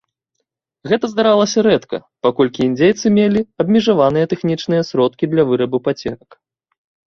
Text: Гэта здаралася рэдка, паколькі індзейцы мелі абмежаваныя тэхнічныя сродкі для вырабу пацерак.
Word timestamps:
Гэта 0.91 1.05
здаралася 1.11 1.59
рэдка, 1.67 1.97
паколькі 2.29 2.65
індзейцы 2.71 3.05
мелі 3.19 3.45
абмежаваныя 3.65 4.25
тэхнічныя 4.35 4.83
сродкі 4.91 5.25
для 5.37 5.43
вырабу 5.53 5.85
пацерак. 5.91 6.29